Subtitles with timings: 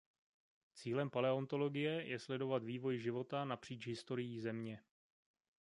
[0.73, 4.81] Cílem paleontologie je sledovat vývoj života napříč historií Země.